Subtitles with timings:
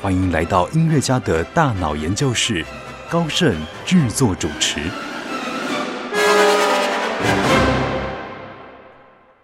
[0.00, 2.64] 欢迎来到音乐家的大脑研究室，
[3.10, 3.52] 高盛
[3.84, 4.78] 制作主持。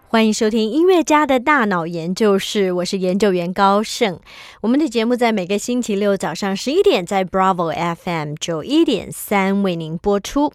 [0.06, 4.20] 欢迎收听音乐家的大脑研究室，我是研究员高盛。
[4.60, 10.52] 我们的节目在每个星期六早上十一点，在 Bravo FM 九一点三为您播出。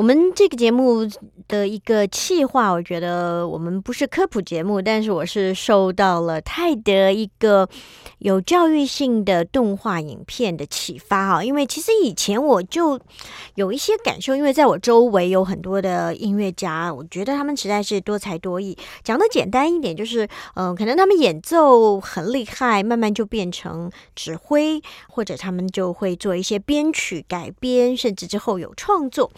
[0.00, 1.06] 我们这个节目
[1.46, 7.68] 的一个企划，我觉得我们不是科普节目，但是我是受到了泰德一个
[8.20, 11.44] 有教育性的动画影片的启发啊。
[11.44, 12.98] 因为其实以前我就
[13.56, 18.74] 有一些感受，因为在我周围有很多的音乐家，我觉得他们实在是多才多艺。
[19.04, 29.30] 讲的简单一点，就是嗯，可能他们演奏很厉害，慢慢就变成指挥，或者他们就会做一些编曲改编，甚至之后有创作。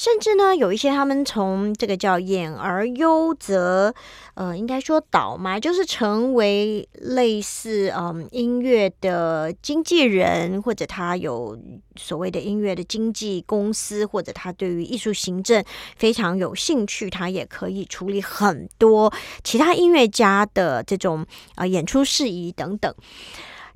[0.00, 3.94] 甚至呢，有一些他们从这个叫演而优则，
[4.32, 11.54] 呃，应该说导嘛，就是成为类似嗯音乐的经纪人，或者他有
[11.96, 15.62] 所谓的音乐的经纪公司，或者他对于艺术行政
[15.98, 19.12] 非常有兴趣，他也可以处理很多
[19.44, 21.26] 其他音乐家的这种
[21.56, 22.94] 啊演出事宜等等。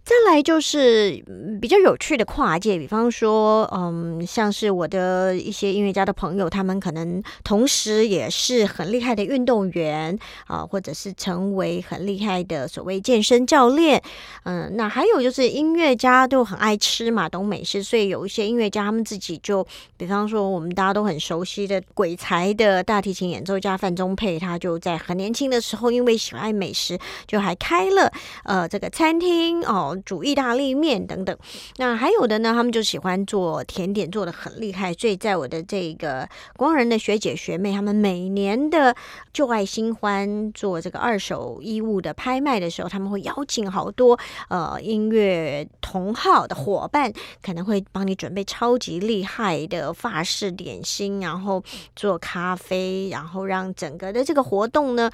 [0.05, 1.25] 再来就是
[1.63, 14.03] 比较有趣的跨界，比方说，嗯，像是我的一些音乐家的朋友，他们可能同时也是很厉害的运动员啊，或者是成为很厉害的所谓健身教练。
[14.43, 19.67] 嗯，那还有就是音乐家都很爱吃嘛，懂美食，所以有一些音乐家他们自己就，
[19.97, 28.13] 比方说我们大家都很熟悉的鬼才的大提琴演奏家范宗沛，他就在很年轻的时候，因为喜爱美食，就还开了
[28.45, 29.93] 呃这个餐厅哦。
[30.05, 31.37] 煮意大利面等等，
[31.77, 34.93] 那还有的呢，他们就喜欢做甜点，做的很厉害。
[34.95, 38.95] 所以在我的这个光人的学姐学妹，他们每年的
[39.33, 44.19] 旧爱新欢做这个二手衣物的拍卖的时候，他们会邀请好多
[44.49, 47.13] 呃音乐同好的伙伴，
[47.43, 51.63] 可能会帮你准备超级厉害的法式点心，然后
[51.95, 55.11] 做咖啡，然后让整个的这个活动呢，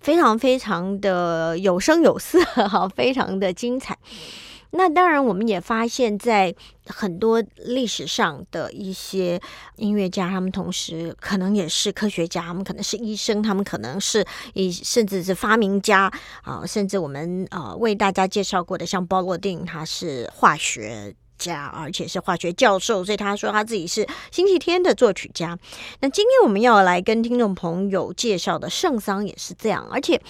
[0.00, 3.96] 非常非常的有声有色，哈，非常的精彩。
[4.76, 6.52] 那当然，我们也发现，在
[6.86, 9.40] 很多历史上的一些
[9.76, 16.10] 音乐家，他们同时可能也是科学家，他们可能是医生，他们可能是以甚至是发明家
[16.42, 25.58] 啊，甚至我们呃为大家介绍过的，像包罗定，他是化学家，而且是化学教授，所以他说他自己是星期天的作曲家。
[26.00, 30.20] 那今天我们要来跟听众朋友介绍的圣桑也是这样，而且。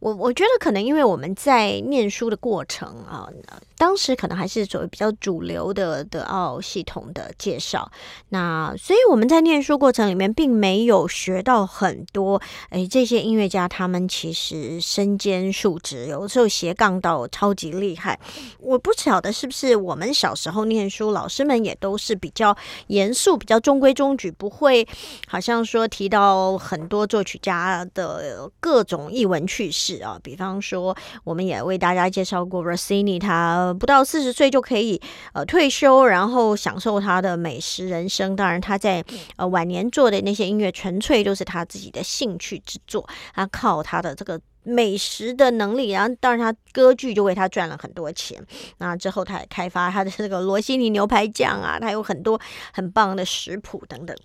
[0.00, 3.28] 我我觉得可能因为我们在念书的过程啊，
[3.76, 7.90] 当时可能还是所谓比较主流的德奥系统的介绍，
[8.28, 18.20] 那所以我们在念书过程里面并没有学到很多，哎，这些音乐家他们其实身兼数职，有时候斜杠到超级厉害。
[18.60, 22.56] 我不晓得是不是我们小时候念书，老师们也都是比较
[22.86, 24.86] 严肃、比较中规中矩，不会
[25.26, 30.02] 好像说提到很多作曲家的各种译文趣事。
[30.02, 35.00] 啊，比方说，我们也为大家介绍过 Rossini，他不到四十岁就可以
[35.32, 38.36] 呃退休，然后享受他的美食人生。
[38.36, 39.04] 当然，他在
[39.36, 43.04] 呃晚年做的那些音乐，纯粹都是他自己的兴趣之作，
[43.34, 44.40] 他靠他的这个。
[44.68, 48.44] 美食的能力，然后当然他歌剧就为他赚了很多钱。
[48.76, 52.38] 那之后他也开发他的这个罗西尼牛排酱啊，他有很多
[52.72, 54.16] 很棒的食谱等等。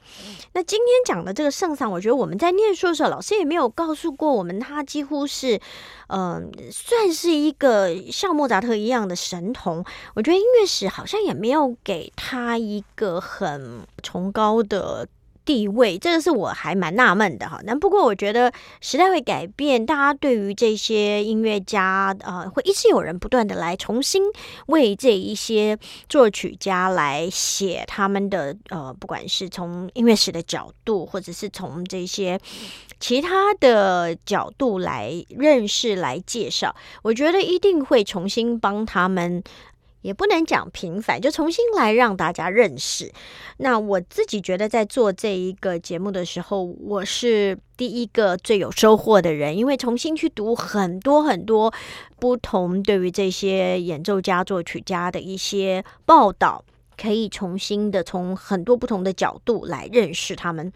[0.51, 5.59] 那今天讲的这个圣桑，我觉得我们在念书的时候，老师也没有告诉过我们，他几乎是
[6.07, 9.83] 嗯，算是一个像莫扎特一样的神童。
[10.13, 15.07] 我觉得音乐史好像也没有给他一个很崇高的。
[15.45, 17.59] 地位，这个是我还蛮纳闷的哈。
[17.63, 18.51] 那不过我觉得
[18.81, 24.23] 时代会改变，大家对于这些音乐家，呃，会一直有人不断的来重新
[24.67, 32.39] 为这一些作曲家来写他们的，呃，不管是从音乐史的角度，或者是从这些
[32.99, 39.43] 其他的角度来认识、来介绍，我觉得一定会重新帮他们。
[40.03, 43.11] 也不能讲平凡，就重新来让大家认识。
[43.57, 51.73] 那我自己觉得，在做这一个节目的时候，我是第一个最有收获的人，因为重新去读很多很多
[52.19, 56.63] 不同对于这些演奏家、作曲家的一些报道，
[56.97, 60.71] 可以重新的从很多不同的角度来认识他们。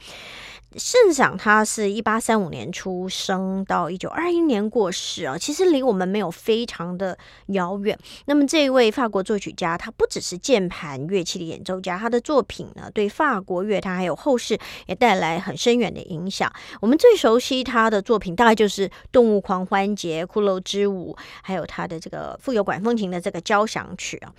[0.78, 7.98] 圣长他是一八三五年出生，到一九二一年过世啊，其实离我们没有非常的遥远。
[8.26, 16.52] 那么这一位法国作曲家，他不只是键盘乐器的演奏家，他的作品呢，对法国乐坛还有后世也带来很深远的影响。
[16.80, 24.32] 我们最熟悉他的作品，大概就是《动物狂欢节》《骷髅之舞》，还有他的这个富有管风琴的这个交响曲啊。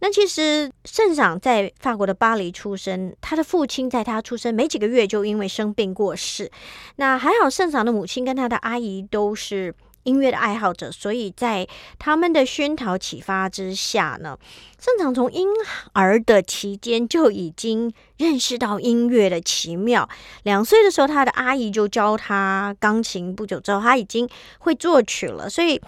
[0.00, 6.50] 那其实圣长在法国的巴黎出生，他的父亲在他出生没几个月就因为生病过世，
[6.96, 9.74] 那还好，圣长的母亲跟他的阿姨都是
[10.04, 11.66] 音乐的爱好者，所以在
[11.98, 14.38] 他们的熏陶启发之下呢，
[14.78, 15.48] 圣长从婴
[15.94, 20.08] 儿的期间就已经认识到音乐的奇妙。
[20.44, 24.28] 两岁的时候，他的阿姨就教他钢琴，不久之后他已经
[24.60, 25.80] 会作曲了，所以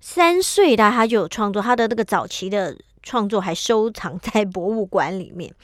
[0.00, 2.76] 三岁的他就有创作他的那个早期的。
[3.06, 5.54] 创作还收藏 在博物馆里面。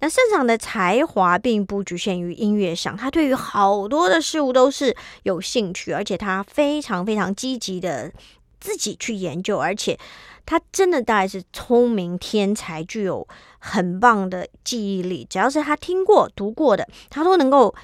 [0.00, 8.12] 那盛长的才华并不局限于音乐上，他对于好多的事物都是有兴趣，而且他非常非常积极的
[8.60, 9.98] 自己去研究，而且
[10.44, 13.26] 他真的大概是聪明天才，具有
[13.58, 15.26] 很棒的记忆力。
[15.30, 17.74] 只要是他听过、读过的，他都能够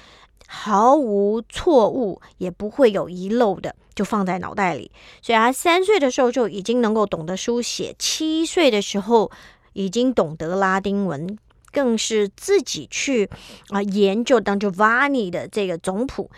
[0.51, 3.75] 毫无错误，也不会有遗漏的。
[3.93, 4.89] 就放在脑袋里，
[5.21, 9.29] 所以他三岁的时候就已经能够懂得书写，七岁的时候
[9.73, 11.37] 已经懂得拉丁文。
[11.71, 13.29] 更是自己去
[13.69, 16.29] 啊研究当 Giovanni 的这个总谱。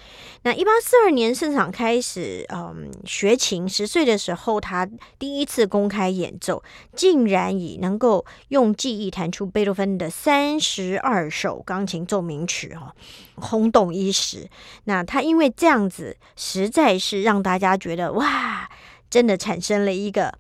[0.44, 4.89] 那一八四二年，盛场开始嗯学琴，十岁的时候，他
[5.19, 6.63] 第一次公开演奏，
[6.95, 12.92] 竟然以能够用记忆弹出贝多芬的三十二首钢琴奏鸣曲哦，
[13.36, 14.50] 轰动一时。
[14.86, 18.69] 那他因为这样子，实在是让大家觉得哇，
[19.10, 20.34] 真的产生了一个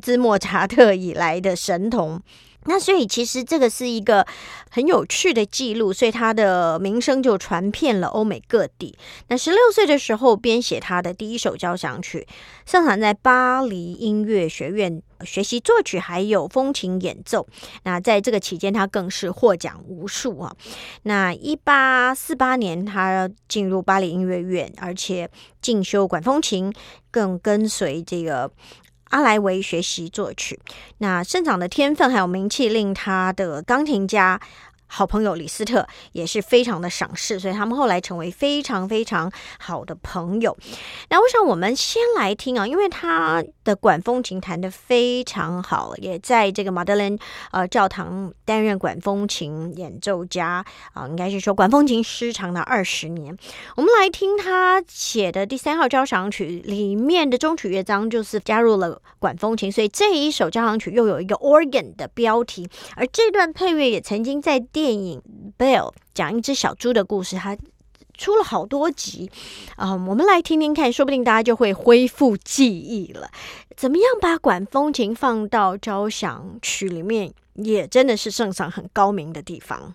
[0.00, 2.20] 自莫扎特以来的神童。
[2.66, 4.26] 那所以其实这个是一个
[4.70, 8.96] 很有趣的记录，所以他的名声就传遍了欧美各地。
[9.28, 12.26] 那十六岁的时候编写他的第一首交响曲，
[12.66, 17.46] 上场在巴黎音乐学院学习作曲，还有风琴演奏。
[17.84, 20.56] 那在这个期间，他更是获奖无数啊。
[21.02, 25.30] 那一八四八年，他进入巴黎音乐院，而且
[25.60, 26.72] 进修管风琴，
[27.10, 28.50] 更跟随这个。
[29.14, 30.58] 阿莱维学习作曲，
[30.98, 34.40] 那生长的天分还有名气，令他的钢琴家。
[34.86, 40.56] 好朋友李斯特也是非常的赏识，所以他们后来成为非常非常好的朋友。
[41.10, 47.18] 那我想我们先来听啊，因为他的管风琴弹得非常好，也在这个马德莲
[47.50, 53.36] 呃教堂担任管风琴演奏家啊，应该是说管风琴师长达二十年。
[53.76, 65.22] 我们来听他写的第三号交响曲里面的中曲乐章，就是加入了管风琴，所以这一首交响曲又有一个 organ 的标题，而这段配乐也曾经在电影
[65.62, 67.56] 《Bell》讲一只小猪的故事，它
[68.16, 69.30] 出了好多集
[69.76, 69.92] 啊！
[69.92, 73.28] 我们来听听看，说不定大家就会恢复记忆了。
[73.76, 79.94] 怎么样把管风琴放到交响曲里面，也真的是圣上很高明的地方。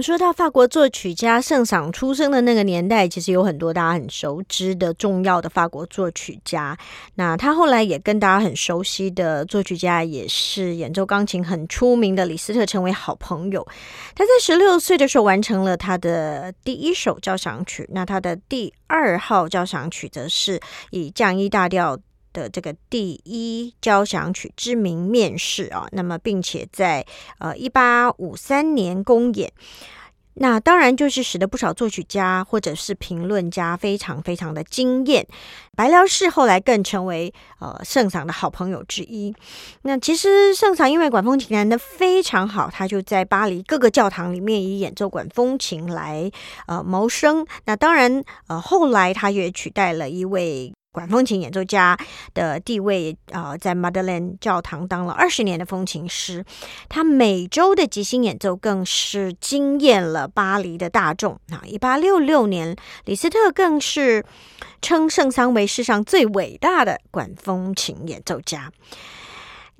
[0.00, 6.76] 说到法国作曲家圣赏出生的那个年代，其实有很多大家很熟知的重要的法国作曲家。
[7.14, 13.66] 那他后来也跟大家很熟悉的作曲家，也是演奏钢琴很出名的李斯特成为好朋友。
[14.14, 21.98] 他在十六岁的时候完成了他的第一首交响曲，那他的第二号交响曲则是以降一大调。
[22.32, 27.04] 的这个第一交响曲知名面世啊，那么并且在
[27.38, 29.52] 呃一八五三年公演，
[30.34, 35.26] 那当然就是使得不少作曲家或者是评论家非常非常的惊艳。
[35.76, 39.34] 白辽士后来更成为呃圣桑的好朋友之一。
[39.82, 46.30] 那其实圣桑因为管风琴弹得非常好，他就在巴黎各个教堂里面以演奏管风琴来
[46.66, 47.46] 呃谋生。
[47.64, 50.72] 那当然呃后来他也取代了一位。
[50.92, 51.96] 管风琴演奏家
[52.34, 56.44] 的地位，呃，在 Madeline 教堂当了二十年的风琴师。
[56.88, 61.34] 他每周的即兴演奏更是惊艳了巴黎的大众。
[61.50, 64.24] 啊，一八六六年，李斯特更是
[64.82, 68.72] 称圣桑为世上最伟大的管风琴演奏家。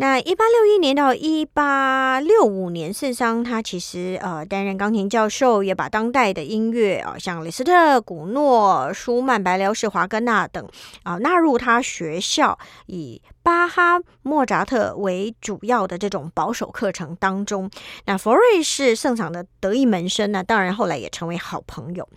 [0.01, 10.67] 那一八六一年到一八六五年，圣桑他其实呃担任钢琴教授，也把当代的音乐啊，像李斯特、古诺、舒曼、白辽士、华格纳等
[11.03, 13.21] 啊纳入他学校以。
[13.43, 17.71] 巴哈、莫扎特为主要的这种保守课程当中，
[18.05, 20.45] 那佛瑞是圣桑的得意门生呢。
[20.45, 22.09] 当然，后来也成为好朋友。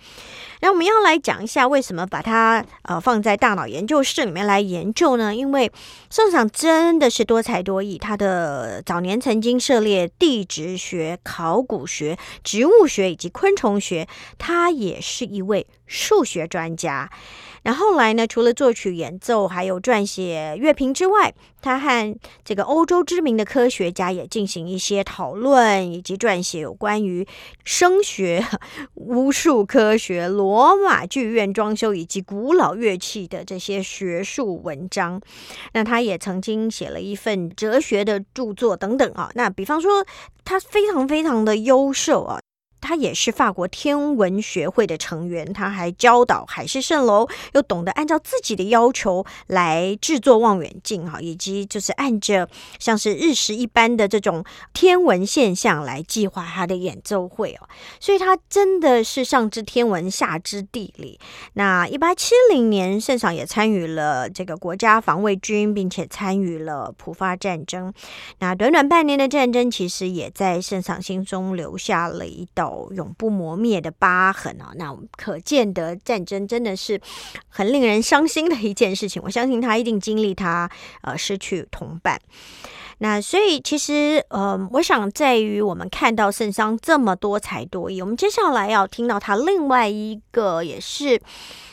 [0.61, 5.33] 那我们要来讲一下，为什么把它呃放在大脑研究室里面来研究呢？
[5.33, 5.71] 因为
[6.09, 7.97] 圣桑真的是多才多艺。
[7.97, 17.09] 他的早年曾经涉猎地质学、考古学、植物学以及昆虫学，他也是一位数学专家。
[17.65, 18.27] 那后来呢？
[18.27, 27.25] 除了作曲、演奏，还有撰写乐评之外，他和这个欧洲知名的科学家也进行一些讨论，以及撰写有关于
[27.63, 28.45] 声学、
[28.95, 35.21] 巫术科学、罗马剧院装修以及古老乐器的这些学术文章。
[35.71, 39.31] 那他也曾经写了一份哲学的著作等等啊。
[39.35, 40.05] 那比方说，
[40.43, 42.42] 他非常非常的优秀啊。
[42.83, 57.69] 他也是法国天文学会的成员，他还教导海市蜃楼，又懂得按照自己的要求来制作望远镜哈，以及就是按着像是日食一般的这种天文现象来计划他的演奏会哦，
[58.01, 61.17] 所以他真的是上知天文下知地理。
[61.53, 67.93] 那一八七零年，圣上也参与了这个国家防卫军，并且参与了普法战争。
[68.39, 72.72] 那短短半年的战争，其实也在圣上心中留下了一道。
[72.91, 74.71] 永不磨灭的疤痕啊！
[74.75, 76.99] 那我们可见的战争真的是
[77.49, 79.21] 很令人伤心的一件事情。
[79.23, 80.69] 我相信他一定经历他
[81.01, 82.19] 呃失去同伴。
[82.99, 91.19] 那所以其实呃，我想在于我们看到圣桑这么多才多艺，我们接下来要听到他另外一个也是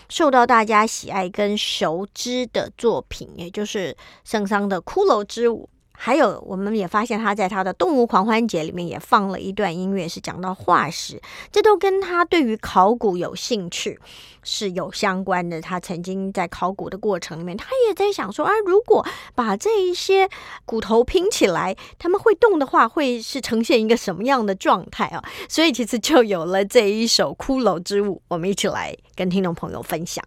[0.09, 5.69] 受到大家喜爱跟熟知的作品，也就是圣桑的《骷髅之舞》。
[6.03, 11.21] 还有，我们也发现他在他的《动物狂欢节》里面也放了一段音乐，是讲到化石，
[11.53, 14.01] 这都跟他对于考古有兴趣
[14.43, 15.61] 是有相关的。
[15.61, 20.27] 他曾经在考古的过程里面，他也在想说啊，如果把这一些
[20.65, 25.23] 骨头拼起来，他们会动的话，会是呈现一个什么样的状态啊？
[25.51, 30.25] 所以其实就有了这一首《骷髅之舞》，我们一起来跟听众朋友分享。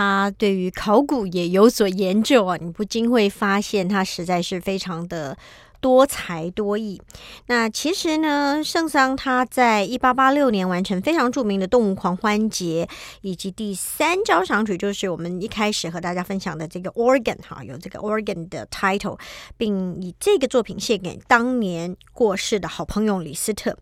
[0.00, 5.36] 他对于考古也有所研究啊，你不禁会发现他实在是非常的。
[5.80, 7.00] 多才多艺。
[7.46, 12.86] 那其实呢，圣桑他在一八八六年完成非常著名的《动物狂欢节》，
[13.22, 19.18] 以及第三交响曲，就是我们一开始和大家分享的这个 organ 哈，有这个 organ 的 title，
[19.56, 23.76] 并以这个作品献给当年过世的好朋友李斯特。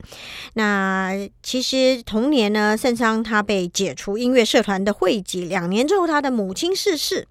[0.55, 7.27] 那其实同年呢，圣桑他被解除音乐社团的会籍，两年之后他的母亲逝世。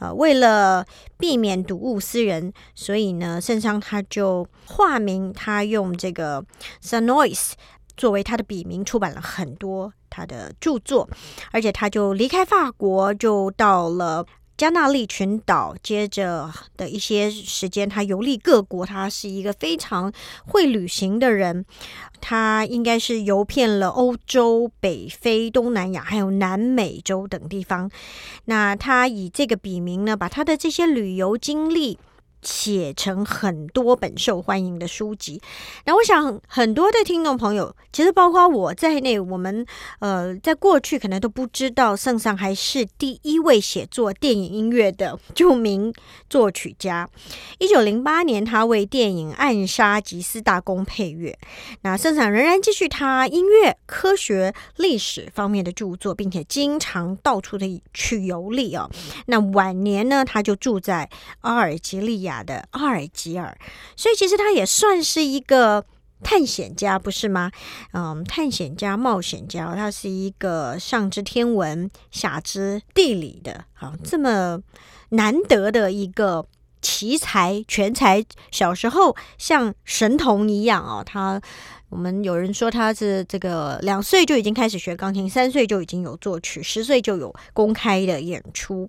[0.00, 0.84] 呃，为了
[1.16, 6.44] 避免睹物思人，所以呢，圣桑他就化名，他用这个
[6.82, 7.52] Sanois
[7.96, 11.08] 作为他的笔名，出版了很多他的著作，
[11.50, 14.26] 而且他就离开法国，就到了。
[14.54, 18.86] 加纳利群岛，接着的一些时间，他游历各国。
[18.86, 20.12] 他是一个非常
[20.44, 21.64] 会旅行的人，
[22.20, 27.90] 他应该是游遍了欧洲、北非、东南亚，还有南美洲等地方。
[28.44, 31.98] 那他以这个笔名呢，把他的这些旅游经历。
[32.42, 35.40] 写成很多本受欢迎的书籍，
[35.84, 39.64] 那我想很多的听众朋友，其实包括我在内，我们
[40.00, 45.94] 呃在过去可能都不知道，圣上还是第一位写作电影音乐的著名
[46.28, 47.08] 作曲家。
[47.58, 51.38] 一九零八年，他为电影《暗杀吉斯大公》配乐。
[51.82, 58.90] 那圣上仍然继续他音乐、科学、历史方面的著作，并且经常到处的去游历啊。
[59.26, 61.08] 那晚年呢，他就住在
[61.42, 62.31] 阿尔及利亚。
[62.40, 63.58] 的阿尔及尔，
[63.96, 65.84] 所以其实他也算是一个
[66.22, 67.50] 探险家，不是吗？
[67.92, 74.60] 嗯，探险家、冒险家，他是一个上知天文、下知地理的，好这么
[75.08, 76.46] 难得的一个
[76.80, 78.24] 奇才、全才。
[78.52, 81.42] 小时候像神童一样哦，他
[81.88, 88.88] 我们有人说他是这个两岁就已经开始学钢琴，三岁就已经有作曲，十岁就有公开的演出。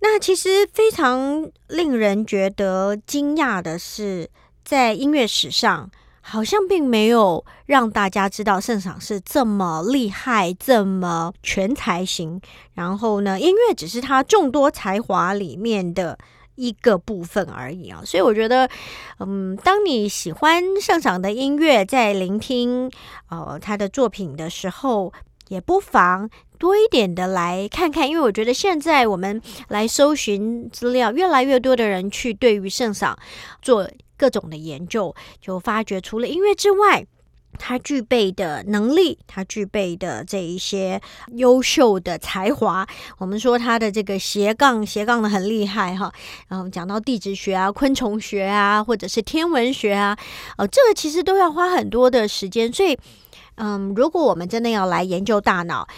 [0.00, 4.30] 那其实非常令人觉得惊讶的是，
[4.64, 5.90] 在音乐史上，
[6.20, 12.40] 好像并没有让大家知道圣赏是这么厉害、这么全才型。
[12.74, 16.16] 然后呢，音乐只是他众多才华里面的
[16.54, 18.00] 一个部分而已啊。
[18.04, 18.68] 所以我觉得，
[19.18, 22.90] 嗯，当你喜欢圣赏的音乐，在聆听
[23.30, 25.12] 呃他的作品的时候，
[25.48, 26.30] 也不妨。
[26.58, 33.18] 多一点的来看看，因为我觉得现在我们来搜寻资料，越来越多的人去对于圣赏
[33.62, 37.06] 做各种的研究，就发觉除了音乐之外，
[37.58, 41.00] 他具备的能力，他具备的这一些
[41.34, 42.86] 优秀的才华，
[43.18, 46.12] 我们说他的这个斜杠斜杠的很厉害哈。
[46.48, 50.16] 然后讲到地质学啊、昆虫学啊，或者是天文学啊，
[50.56, 52.72] 呃，这个其实都要花很多的时间。
[52.72, 52.96] 所以，
[53.56, 55.88] 嗯，如果我们真的要来研究大脑，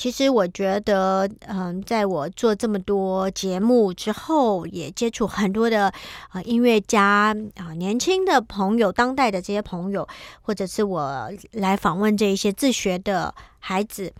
[0.00, 5.92] 其实我觉得，嗯，在我做这么多节目之后，也接触很多的
[6.30, 10.08] 啊音乐家啊，年轻的朋友、当代的这些朋友，
[10.40, 14.10] 或者是我来访问这一些自学的孩子，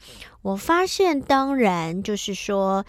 [0.42, 2.84] 我发现，当然就是说，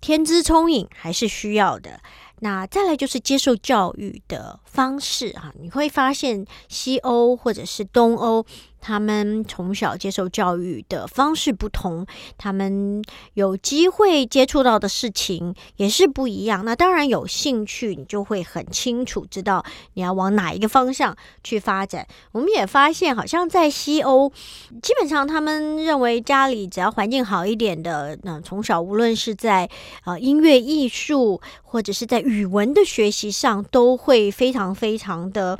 [0.00, 2.00] 天资聪颖还是需要的。
[2.42, 8.44] 那再来就是接受教育的方式啊，你会发现西欧或者是东欧。
[8.82, 12.06] 他们从小接受教育的方式不同，
[12.38, 16.64] 他们有机会接触到的事情也是不一样。
[16.64, 19.62] 那当然有兴趣，你就会很清楚知道
[19.92, 22.06] 你要往哪一个方向去发展。
[22.32, 24.32] 我们也发现，好像在西欧，
[24.80, 29.68] 基本上他们认为家里只要环境好一点的，那从小无论是在
[30.06, 35.58] 呃音乐艺术或者是在语文的学习上，都会非常常非常的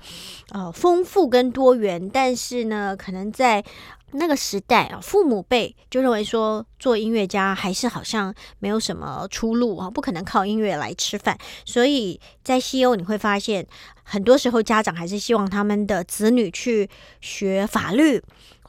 [0.51, 2.09] 呃丰富跟多元。
[2.09, 3.65] 但是呢，可能在
[4.13, 11.39] 那个时代啊，父母辈就认为说做音乐家还是好像没有什么出路啊，不可能靠音乐来吃饭。
[11.65, 13.67] 所以在西欧你会发现，
[14.03, 18.21] 很多时候家长还是希望他们的子女去学法律。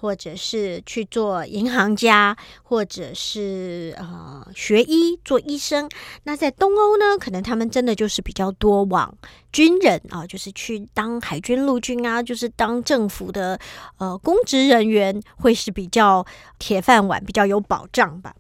[0.02, 5.88] 或者是去做银行家，或者是呃学医做医生。
[6.24, 9.16] 那在东欧呢，可能他们真的就是比较多往
[9.52, 13.60] 军人啊，就是去当海军陆军啊，就是当政府的
[14.00, 16.26] 呃公职人员，会是比较
[16.58, 18.34] 铁饭碗，比较有保障吧。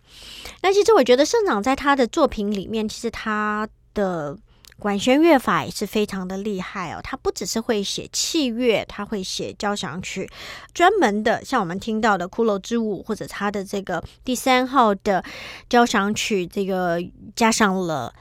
[0.63, 4.35] 那其实我觉得社长在他的作品里面，其实他的。
[4.81, 10.27] 管弦乐法也是非常的厉害哦，他不只是会写器乐，他会写交响曲，
[10.73, 15.23] 专门的像我们听到的《骷髅之舞》或者他的这个第三号的
[15.69, 16.99] 交响曲，这个
[17.35, 18.11] 加上了。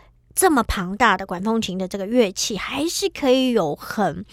[0.41, 4.25] 这么庞大的管风琴的这个乐器，还是可以有很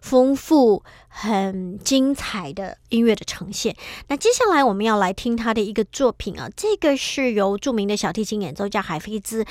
[0.00, 3.76] 丰富、很精彩的音乐的呈现。
[4.08, 9.46] 那接下来我们要来听他的一个作品啊，这个是由著名的小提琴演奏家海菲兹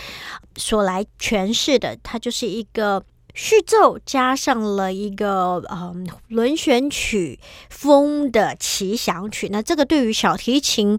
[0.57, 3.01] 所来诠释的，它就是一个。
[3.33, 10.97] 序奏加上了一个嗯轮旋曲风的奇想曲，那这个对于小提琴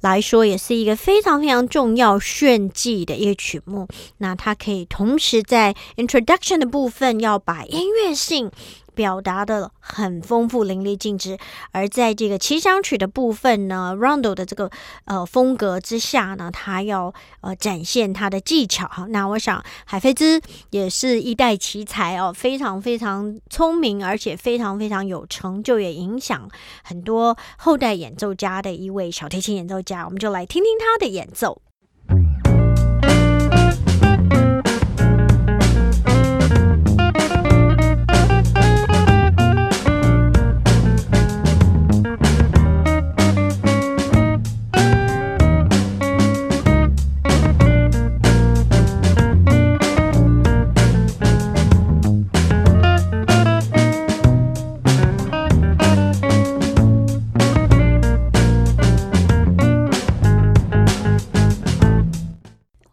[0.00, 3.86] 来说也是一个非常非常重要炫技的一个曲目。
[4.18, 8.50] 那它可以同时在 introduction 的部分要把音乐性。
[8.94, 11.36] 表达的很丰富淋漓尽致，
[11.72, 14.70] 而在这个奇想曲的部分呢，Rondo 的这个
[15.04, 19.06] 呃风格之下呢，他要呃展现他的技巧哈。
[19.08, 26.48] 那我想海菲兹也是一代奇才哦，非常非常聪明，而且非常非常有成就，也影响
[26.82, 30.04] 很多后代演奏家的一位小提琴演奏家。
[30.04, 31.63] 我们就来听听他的演奏。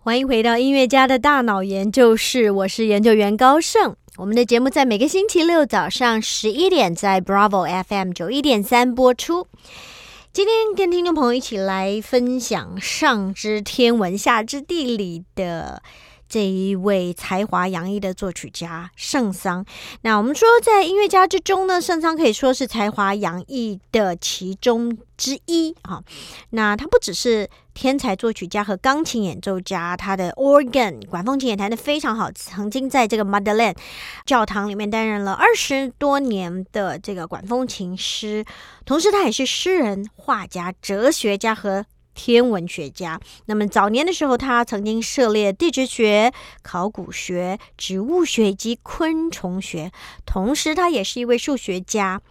[0.04, 3.96] 欢迎回到音乐家的大脑研究室，我是研究员高盛。
[4.18, 9.46] 我们的节目在每个星期六早上十一点在 Bravo FM 九一点三播出。
[10.34, 15.84] 今天跟听众朋友一起来分享上知天文下知地理的
[16.32, 19.66] 这一位才华洋溢的作曲家圣桑。
[20.04, 26.02] 那我们说，在音乐家之中呢，圣桑可以说是才华洋溢的其中之一啊。
[26.52, 33.76] 那他不只是天才作曲家和钢琴演奏家，他的 organ 管风琴也弹得非常好，曾经在这个 Madeleine
[34.26, 38.46] 教堂里面担任了二十多年的这个管风琴师。
[38.86, 41.86] 同时，他也是诗人、画家、哲学家和。
[42.14, 49.92] 天文学家，那么早年的时候，他曾经涉猎地质学、考古学、植物学以及昆虫学，
[50.26, 52.22] 同时他也是一位数学家。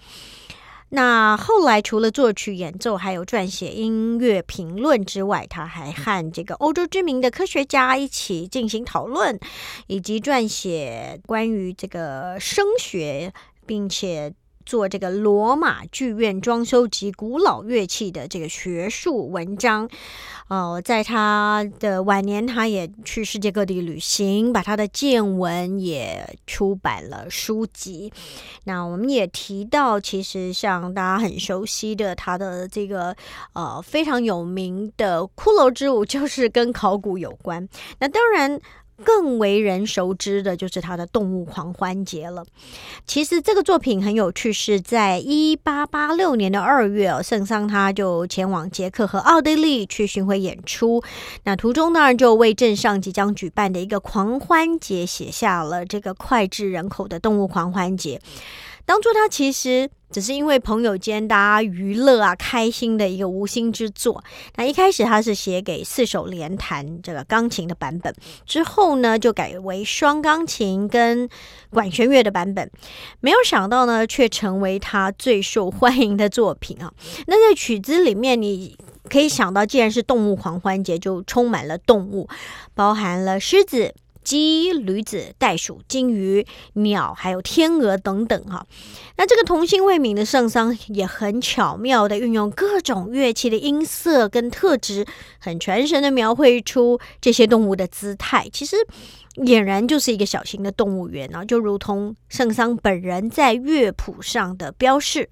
[0.91, 9.39] 那后来除了作曲演奏，还有撰写音乐评论之外，他还和这个欧洲知名的科学家一起进行讨论，
[9.87, 13.33] 以及撰写关于这个声学，
[13.67, 14.35] 并且。
[14.71, 19.91] 做这个罗马剧院装修及古老乐器的这个学术文章，
[20.47, 28.13] 哦，在他的晚年，他也去世界各地旅行，把他的见闻也出版了书籍。
[28.63, 33.17] 那我们也提到，其实像大家很熟悉的他的这个
[33.55, 37.69] 呃非常有名的《骷髅之舞》，就是跟考古有关。
[37.99, 38.61] 那当然。
[39.05, 42.45] 更为人熟知的就是他的《动物狂欢节》了。
[43.07, 51.03] 其实这个作品很有趣，是在一八八六年的二月，圣桑他就前往捷克和奥地利去巡回演出。
[51.45, 58.19] 那途中呢，就为镇上即将举办的一个狂欢节写下了这个脍炙人口的《动物狂欢节》。
[58.85, 64.23] 当初他其实只是因为朋友间大家娱乐啊、开心的一个无心之作。
[64.57, 68.13] 那一开始他是写给四手联弹这个钢琴的版本，
[68.45, 71.29] 之后呢就改为双钢琴跟
[71.71, 72.69] 管弦乐的版本。
[73.21, 76.93] 没有想到呢，却成为他最受欢迎的作品啊！
[77.29, 78.77] 那在曲子里面，你
[79.09, 82.29] 可以想到，既然是动物狂欢节，就充满了动物，
[82.75, 83.95] 包含了狮子。
[84.31, 88.65] 鸡、驴子、袋鼠、金鱼、鸟，还有天鹅等等哈。
[89.17, 95.05] 那这个童心未泯的圣桑也很巧妙的运用各种乐器的音色跟特质，
[95.41, 98.49] 很传神的描绘出这些动物的姿态。
[98.53, 98.77] 其实
[99.35, 105.29] 俨然就是一个小型的动物园啊，就如同圣桑本人在乐谱上的标示，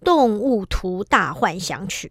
[0.04, 2.08] 《动物图大幻想曲》。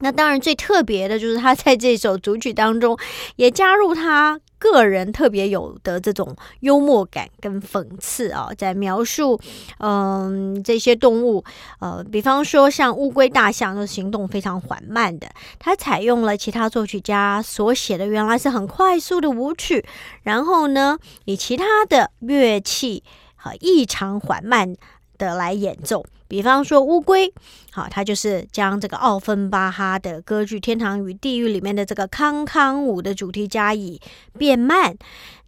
[0.00, 2.98] 那当然，最特别的就是他在这首组曲当中，
[3.36, 9.40] 也加入他个人特别有的这种幽默感跟讽刺啊，在描述
[9.78, 11.42] 嗯这些动物，
[11.80, 15.28] 呃，比方说像乌龟、大象，的行动非常缓慢的，
[15.58, 19.84] 他采用了其他作曲家所写的原来是很快速的舞曲，
[20.22, 23.02] 然后呢，以其他的乐器
[23.34, 24.74] 和异常缓慢
[25.18, 26.04] 的来演奏。
[26.28, 27.32] 比方说乌龟，
[27.70, 34.00] 好，它就是将这个奥芬巴哈的歌剧《天堂与地狱》里面的这个康康舞的主题加以
[34.36, 34.96] 变慢。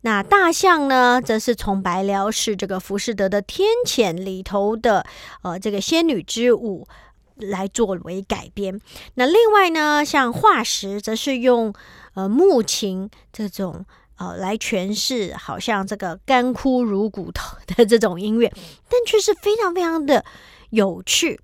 [0.03, 5.05] 那大象呢，则是从白辽士这个浮士德的《天谴》里头的
[5.43, 6.87] 呃这个仙女之舞
[7.35, 8.81] 来作为改编。
[9.15, 11.75] 那另外呢，像化石，则是用
[12.15, 13.85] 呃木琴这种
[14.19, 18.53] 呃来诠释，好像这个干枯如骨头的 这种音乐，
[18.89, 20.25] 但却是非常非常的。
[20.71, 21.41] 有趣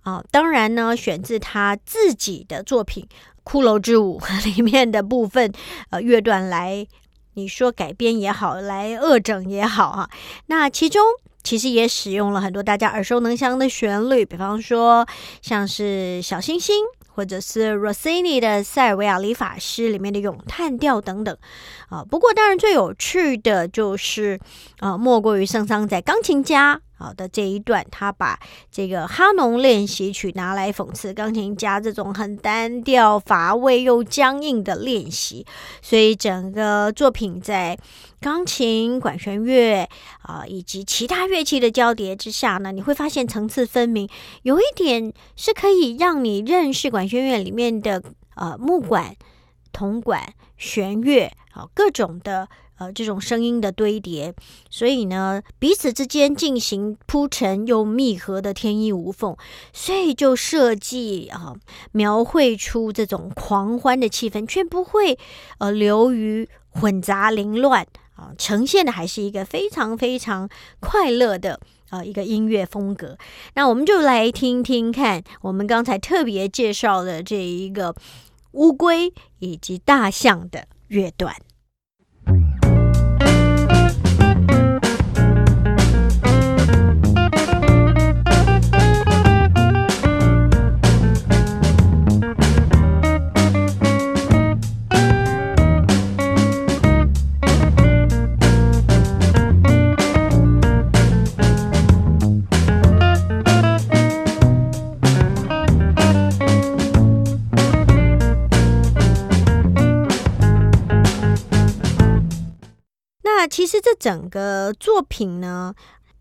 [0.00, 0.24] 啊！
[0.30, 3.06] 当然呢，选自他自己的作品
[3.46, 4.18] 《骷髅之舞》
[4.56, 5.52] 里面的部分
[5.90, 6.86] 呃乐段来，
[7.34, 10.08] 你说改编也好，来恶整也好哈。
[10.46, 11.02] 那其中
[11.42, 15.06] 其实也使用了很多大家耳熟能详的旋律，比方说
[15.42, 16.76] 像是小星星。
[17.14, 21.36] 或者是 Rossini 的《塞尔维亚理发师》里面的咏叹调等等
[21.88, 22.04] 啊。
[22.04, 24.38] 不过，当然最有趣的就是
[24.80, 28.38] 啊，莫过于圣桑在钢琴家啊的这一段，他把
[28.70, 35.46] 这个哈农练习曲拿来讽刺钢琴家这种很单调、乏味又僵硬的练习，
[35.80, 37.78] 所以整个作品在。
[38.22, 39.88] 钢琴、管弦乐
[40.22, 44.08] 啊，以及其他乐器的交叠之下呢，你会发现层次分明。
[44.42, 48.02] 有一点是可以让你认识管弦乐里面的
[48.36, 49.16] 呃木管、
[49.72, 54.32] 铜管、弦乐啊各种的呃这种声音的堆叠。
[54.70, 59.36] 所以呢，彼此之间进行铺陈又密合的天衣无缝，
[59.72, 61.54] 所以就设计啊
[61.90, 65.18] 描绘出这种狂欢的气氛，却不会
[65.58, 67.86] 呃流于混杂凌乱。
[68.14, 70.48] 啊呈现的还是一个非常非常
[70.80, 71.58] 快乐的
[71.90, 73.16] 啊一个音乐风格。
[73.54, 77.94] 那我们就来听听看，我们刚才特别介绍的这一个
[78.52, 81.34] 乌龟以及大象的乐段。
[113.52, 115.74] 其实这整个作品呢，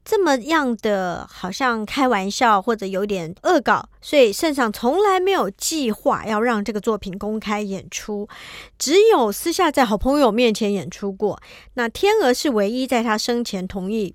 [0.04, 8.28] 这么样的好像开玩笑或者有点恶搞，所以圣上从来没有计划要让这个作品公开演出，
[8.78, 11.42] 只有私下在好朋友面前演出过。
[11.76, 14.14] 那天鹅是唯一在他生前同意。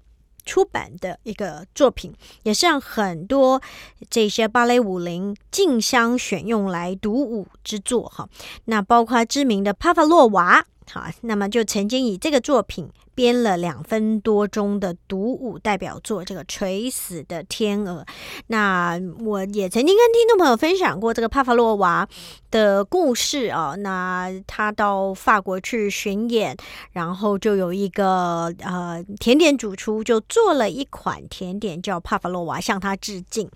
[0.48, 3.60] 出版的一个作品，也是让很多
[4.08, 8.28] 这些芭蕾舞林竞相选用来独舞之作哈。
[8.66, 12.88] 那包括知名的帕法洛娃，好，那么就曾经以这个作品。
[13.16, 18.04] 编了两分多钟的独舞代表作，这个垂死的天鹅。
[18.48, 22.06] 那我也曾经跟听众朋友分享过这个帕法洛娃
[22.50, 23.74] 的故事啊。
[23.78, 26.54] 那他到法国去巡演，
[26.92, 33.50] 然后就有一个呃甜点主厨就做了一款甜点叫帕法洛娃，向他致敬。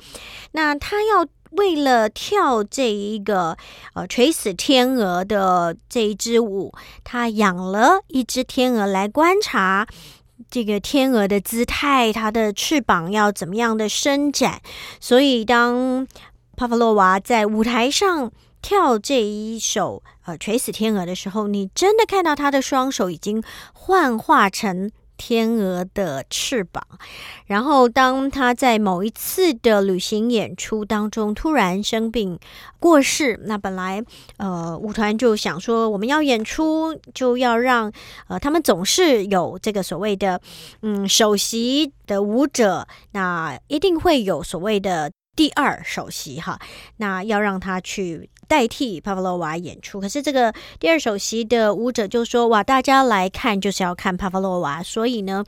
[0.53, 1.29] 那他要。
[1.51, 3.57] 为了跳这一个
[3.95, 6.73] 呃垂死天鹅的这一支舞，
[7.05, 9.87] 他养了一只天鹅来观察
[10.51, 14.61] 这个天鹅的姿态，它的翅膀要怎么样的伸展。
[15.01, 16.07] 所以，当
[16.57, 18.33] 帕帕洛娃在舞台上
[18.63, 24.91] 跳这一首呃垂死天鹅的时候，你真的看到他的双手已经幻化成。
[25.23, 26.83] 天鹅的翅膀，
[27.45, 32.39] 然后当他在某一次的旅行演出当中突然生病
[32.79, 34.03] 过世，那本来
[34.39, 37.93] 呃舞团就想说我们要演出就要让
[38.29, 40.41] 呃他们总是有这个所谓的
[40.81, 46.59] 嗯首席的舞者，那一定会有所谓的第二首席哈，
[46.97, 48.31] 那要让他去。
[48.51, 55.45] 代替帕夫洛娃演出，可是这个第二首席的舞者就说：“哇，大家来看就是要看帕夫洛娃，所以呢，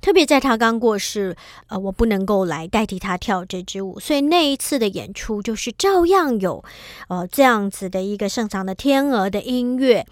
[0.00, 6.64] 特别在他刚过世，呃，我不能够来代替他跳这支舞，所以那一次的演出就是照样有，
[7.08, 10.06] 呃，这样子的一个盛长的天鹅的音乐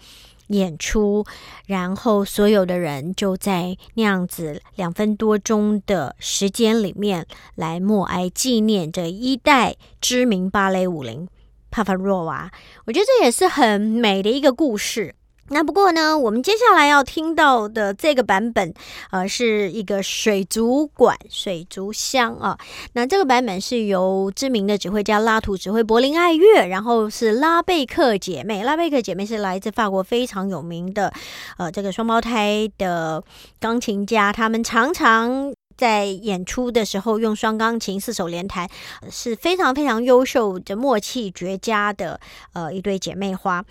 [0.49, 1.25] 演出，
[1.65, 11.27] 然后所有的人就在那样子两分多钟的时间里面来默哀纪念这一代知名芭蕾舞伶。”
[11.75, 12.49] 帕法若娃，
[12.85, 15.13] 我觉得这也是很美的一个故事。
[15.49, 18.73] 那不过呢，我们接下来要听到的这个版本，
[19.11, 22.57] 呃，是一个水族馆、水族箱啊。
[22.93, 28.63] 那这个版本是由知名的指挥家拉图指挥柏林爱乐，然后是拉贝克姐妹。
[28.63, 31.11] 拉贝克姐妹是来自法国非常有名的，
[31.57, 33.21] 呃，这个双胞胎的
[33.59, 35.53] 钢琴家，他们常常。
[35.77, 38.69] 在演出的时候用双钢琴四手联弹
[39.09, 42.19] 是非常非常优秀的默契绝佳的
[42.53, 43.63] 呃一对姐妹花。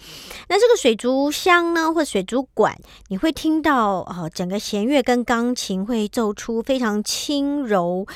[0.48, 2.76] 那这个水族箱呢，或水族馆，
[3.08, 8.06] 你会听到呃整个弦乐跟钢琴会奏出非常轻柔，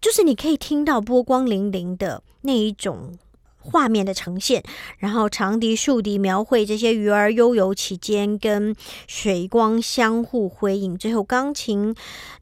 [0.00, 3.18] 就是你可以听到波光粼粼的那一种。
[3.70, 4.62] 画面的呈现，
[4.96, 8.74] 然后长笛、竖笛描绘这些鱼儿悠游其间，跟
[9.06, 10.96] 水光相互辉映。
[10.96, 11.94] 最后，钢琴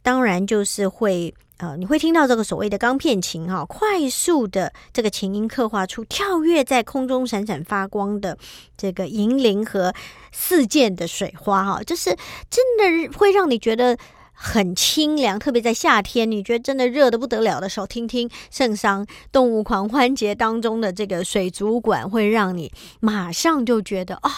[0.02, 8.38] 当然就是会呃，你会听到这个所谓的钢片琴哈，快速的这个琴音刻画出跳跃在空中闪闪发光的
[8.76, 9.92] 这个银铃和
[10.30, 12.16] 四溅的水花哈，就是
[12.48, 13.98] 真的会让你觉得。
[14.38, 22.70] 很清凉，特别在夏天，你觉得真的热的不得了的时候，听听圣桑动物狂欢节当中的这个水族馆，会让你
[23.00, 24.30] 马上就觉得啊，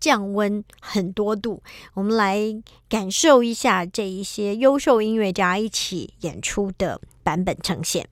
[0.00, 1.62] 降温很多度。
[1.92, 2.40] 我们来
[2.88, 8.08] 感受一下这一些优秀音乐家一起演出的版本呈现。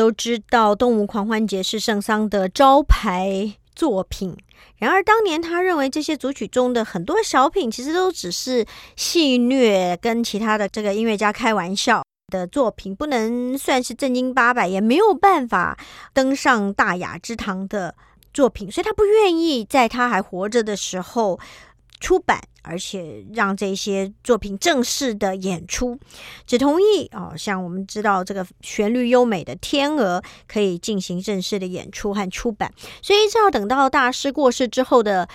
[0.00, 4.34] 都知道，《动物狂欢节》是圣桑的招牌作品。
[4.78, 8.64] 然而，当年他认为这些组曲中的很多小品，其实都只是
[8.96, 15.78] 戏谑，跟其他的这个音乐家开玩笑的作品，不能算是正经八百，也没有办法
[16.14, 17.94] 登上大雅之堂的
[18.32, 18.72] 作品。
[18.72, 21.38] 所以他不愿意在他还活着的时候
[22.00, 22.40] 出版。
[22.62, 25.98] 而且让这些作品正式的演出，
[26.46, 35.28] 只同意哦，像我们知道这个旋律优美的《天鹅》可以进行正式的演出和出版，所以一直要等到大师过世之后的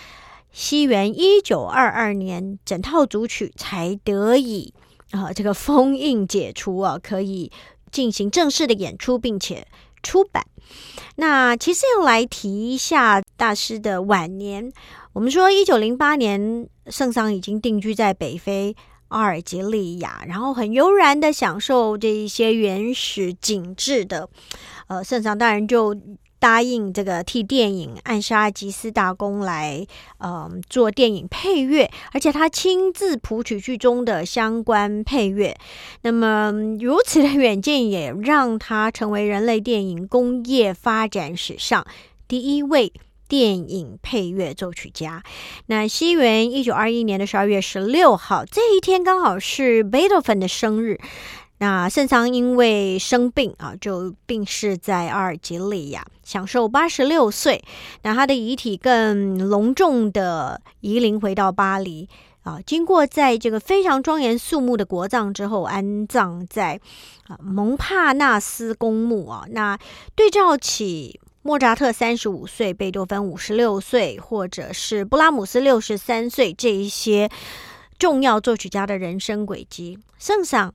[0.51, 4.73] 西元一九二二年，整套组曲才得以
[5.11, 7.51] 啊这个封印解除啊，可以
[7.91, 9.67] 进行正式的演出，并且
[10.03, 10.45] 出版。
[11.17, 14.71] 那其实要来提一下大师的晚年。
[15.13, 18.76] 我们说，一九零八年，圣桑已经定居在北非
[19.10, 24.30] 阿尔及利亚，然后很悠然的享受这一些原始景致的，
[24.88, 25.95] 呃，圣桑当然就。
[26.38, 29.84] 答应这个替电影《暗杀吉斯大公》来，
[30.19, 35.58] 嗯，做电影配乐，而且他亲自谱曲剧中的相关配乐。
[36.04, 41.84] 那么，如此的远见也让他成为人类电影工业发展史上
[42.28, 42.93] 第一位
[43.27, 45.23] 电影配乐作曲家。
[45.67, 50.99] 那西元一九二一年的十二月十六号，这一天刚好是贝多芬的生日。
[51.59, 57.63] 那圣桑因为生病啊，就病逝在阿尔及利亚，享受八十六岁。
[58.03, 62.09] 那他的遗体更隆重的移灵回到巴黎
[62.43, 66.79] 啊，经过在这个非常庄严肃穆的国葬之后，安葬在
[67.27, 69.45] 啊蒙帕纳斯公墓啊。
[69.49, 69.79] 那
[70.13, 77.29] 对照起莫扎特三十五岁，贝多芬五十六岁，或者是布拉姆斯六十三岁这一些
[77.99, 80.73] 重要作曲家的人生轨迹，圣上。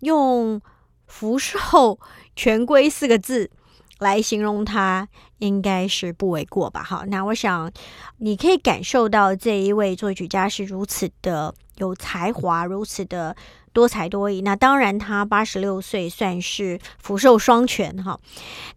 [0.00, 0.58] 用
[1.06, 2.00] “福寿
[2.34, 3.50] 全归”四个字
[3.98, 6.82] 来形容他，应该是不为过吧？
[6.82, 7.70] 哈，那我想
[8.16, 13.34] 你可以感受到这一位作曲家是如此的有才华，如此的
[13.72, 14.40] 多才多艺。
[14.40, 18.18] 那当然，他八十六岁算是福寿双全哈。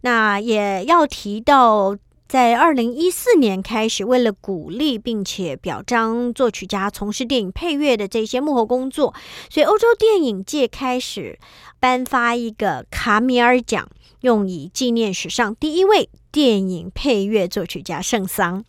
[0.02, 1.96] 那也要提到。
[2.30, 9.12] 在二零一四年开始，为了鼓励并且表彰作曲家从事电影配乐的这些幕后工作，
[9.48, 11.36] 所以欧洲电影界开始
[11.80, 13.88] 颁发一个卡米尔奖，
[14.20, 18.64] 用以纪念史上第一位电影配乐作曲家圣桑。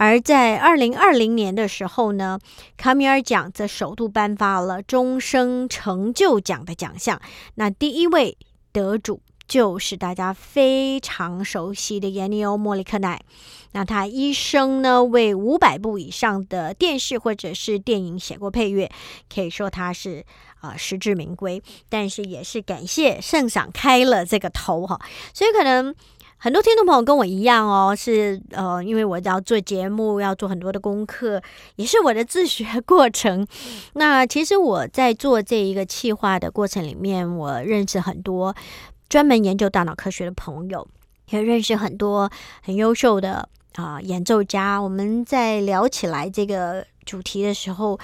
[0.00, 2.38] 而在二零二零年的时候呢，
[2.78, 7.20] 卡米尔奖则首度颁发了终生成就奖的奖项，
[7.56, 8.38] 那第一位
[8.72, 9.20] 得主。
[9.46, 13.20] 就是大家非常熟悉的耶尼欧·莫里克奈，
[13.72, 18.88] 那他一生呢为五百部以上的电视或者是电影写过配乐，
[19.28, 20.24] 可以说他是
[20.60, 21.60] 啊实至名归。
[21.88, 25.00] 但是也是感谢圣赏开了这个头哈，
[25.34, 25.92] 所以可能
[26.42, 31.42] 很多听众朋友跟我一样哦，是呃，因为我要做节目，要做很多的功课，
[31.76, 33.46] 也是我的自学过程。
[33.92, 38.56] 那其实我在做这一个企划的过程里面，我认识很多。
[39.10, 40.88] 专门研究大脑科学的朋友，
[41.28, 42.30] 也认识很多
[42.62, 44.78] 很优秀的啊演奏家。
[44.78, 48.00] 我们在聊起来这个主题的时候，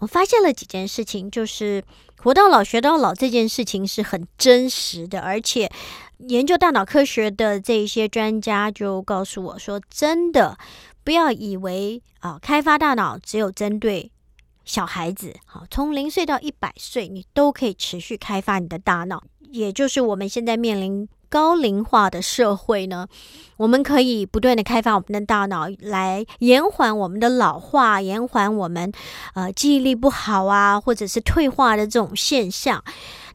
[0.00, 1.82] 我发现了几件事情，就是
[2.18, 5.20] 活到老学到老这件事情是很真实的。
[5.20, 5.70] 而且
[6.28, 10.58] 研究大脑科学的这些专家就告诉我说，真的
[11.02, 14.10] 不要以为啊开发大脑只有针对
[14.64, 19.22] 小孩子，好从零岁到一百岁，你都可以持续开发你的大脑。
[19.50, 23.06] 也就是我们现在面临高龄化的社会呢，
[23.56, 28.92] 我们可以不断的开发我们的大脑，来延缓我们的老化，延缓我们
[29.34, 32.82] 呃记忆力不好啊，或者是退化的这种现象。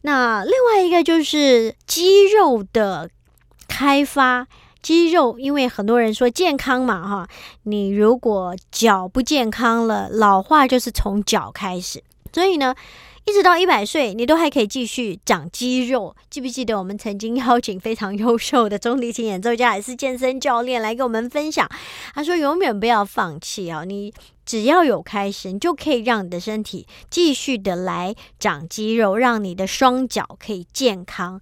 [0.01, 3.09] 那另外一个就是肌肉的
[3.67, 4.45] 开发，
[4.81, 7.27] 肌肉，因为很多人说健康嘛，哈，
[7.63, 12.03] 你如果脚不健康了，老化就是从脚开始，
[12.33, 12.75] 所以呢。
[13.25, 16.15] 一直到一百岁，你都还可以继续长肌肉。
[16.29, 21.67] 记不记得我们曾经邀请非常优秀的中提琴演奏家，也是健身教练来跟我们分享？
[22.13, 23.83] 他说：“永远不要放弃啊！
[23.83, 24.13] 你
[24.45, 31.41] 只要有开始，你就可以让你的身体继续的来长肌肉，让你的双脚可以健康。”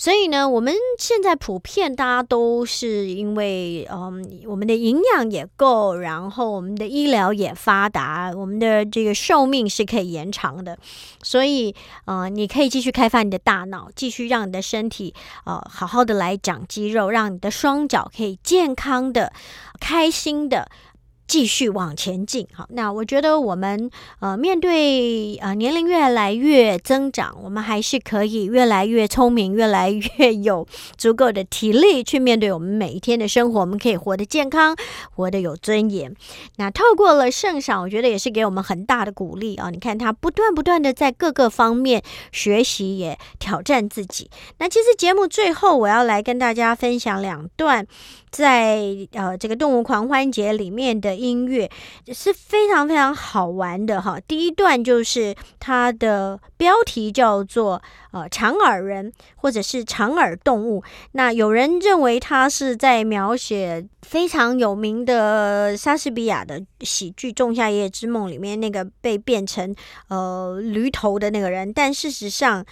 [0.00, 10.78] 所以呢，我们现在普遍大家都是因为，嗯，我们的营养也够，然后我们的医疗也发达，我们的这个寿命是可以延长的。
[11.22, 11.74] 所以，
[12.06, 15.12] 呃，你可以继续开发你的大脑，继续让你的身体，
[15.44, 19.30] 呃，好好的来长肌肉，让你的双脚可以健康的、
[19.78, 20.66] 开心的。
[21.30, 23.88] 继续往前进，好，那我觉得我们
[24.18, 30.66] 呃面对呃年龄越来越增长，我们还是可以越来越聪明，越来越有
[30.96, 33.60] 足够的体力去面对我们每一天的生活。
[33.60, 34.76] 我们可以活得健康，
[35.14, 36.12] 活得有尊严。
[36.56, 39.70] 那透过了圣赏，我觉得也是给我们很大的鼓励啊！
[39.70, 44.28] 你看他不断不断的在各个方面学习，也挑战自己。
[44.58, 47.86] 那其实节目最后我要来跟大家分享两段。
[48.30, 48.78] 在
[49.10, 51.70] 呃这个动物狂欢节里面的音乐
[52.12, 54.18] 是非常非常好玩的哈。
[54.26, 60.82] 第一段就是它的标题叫做呃长耳人或者是长耳动物。
[61.12, 69.74] 那有人认为它是在描写非常有名的莎士比亚的喜剧《仲夏夜之梦》里面那个被变成
[70.08, 72.64] 呃驴头的那个人，但事实上。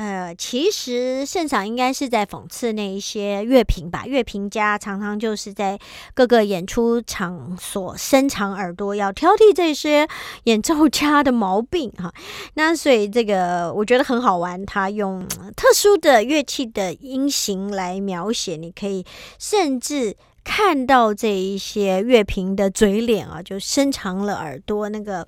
[0.00, 5.78] 呃，其实盛赏应该是在讽刺那一些乐评吧，乐评家常常就是在
[6.14, 10.08] 各个演出场所伸长耳朵，要挑剔这些
[10.44, 12.10] 演奏家的毛病哈。
[12.54, 19.04] 那所以这个我觉得很好玩，他用特殊的乐器的音型来描写，你可以
[19.38, 20.16] 甚至。
[20.42, 25.26] 看到这一些乐评的嘴脸啊，就伸长了耳朵，那个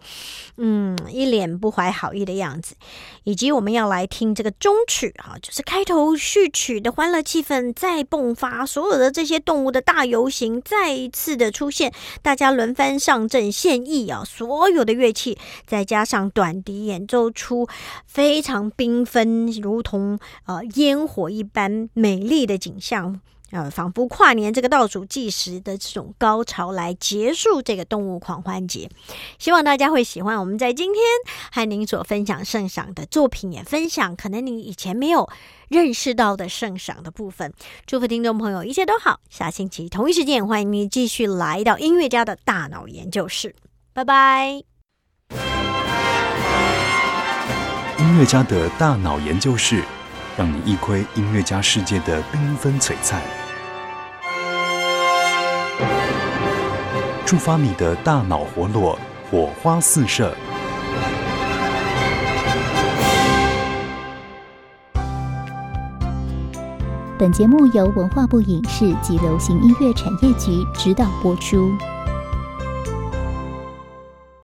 [0.57, 2.75] 嗯，一脸不怀好意的样子。
[3.25, 17.69] 以及我们要来听这个中曲啊，就是开头序曲的欢乐气氛再迸发，所有的这些动物的大游行再一次的出现，大家轮番上阵献艺啊，所有的乐器再加上短笛演奏出
[18.07, 23.21] 非常缤纷，如同呃烟火一般美丽的景象。
[23.53, 28.91] 呃，仿佛跨年这个倒数计时的这种高潮来结束这个动物狂欢节，
[29.39, 30.41] 希望大家会喜欢。
[30.41, 31.03] 我们在今天
[31.53, 35.29] 和您所分享圣赏的作品，也分享可能你以前没有
[35.69, 37.53] 认识到的圣赏的部分。
[37.87, 43.55] 祝福听众朋友一切都好，下星期同一时间欢迎你继续来到音乐家的大脑研究室，
[43.93, 44.63] 拜拜。
[47.99, 49.85] 音乐家的大脑研究室，
[50.39, 53.23] 让你一窥音乐家世界的缤纷璀璨。
[57.25, 58.99] 触发你的大脑活络，
[59.31, 60.35] 火花四射。
[67.19, 71.71] 本节目由文化部影视及流行音乐产业局指导播出。